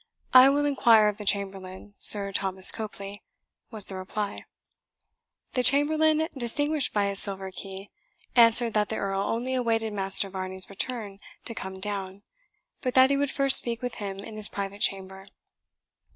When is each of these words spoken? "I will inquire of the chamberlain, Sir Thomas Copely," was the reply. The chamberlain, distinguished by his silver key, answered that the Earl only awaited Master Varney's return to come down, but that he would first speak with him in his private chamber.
"I 0.33 0.49
will 0.49 0.65
inquire 0.65 1.09
of 1.09 1.17
the 1.19 1.25
chamberlain, 1.25 1.93
Sir 1.99 2.31
Thomas 2.31 2.71
Copely," 2.71 3.21
was 3.69 3.85
the 3.85 3.95
reply. 3.95 4.45
The 5.51 5.61
chamberlain, 5.61 6.27
distinguished 6.35 6.91
by 6.91 7.05
his 7.09 7.19
silver 7.19 7.51
key, 7.51 7.91
answered 8.35 8.73
that 8.73 8.89
the 8.89 8.95
Earl 8.95 9.21
only 9.21 9.53
awaited 9.53 9.93
Master 9.93 10.27
Varney's 10.31 10.71
return 10.71 11.19
to 11.45 11.53
come 11.53 11.79
down, 11.79 12.23
but 12.81 12.95
that 12.95 13.11
he 13.11 13.17
would 13.17 13.29
first 13.29 13.59
speak 13.59 13.83
with 13.83 13.93
him 14.01 14.17
in 14.17 14.37
his 14.37 14.49
private 14.49 14.81
chamber. 14.81 15.27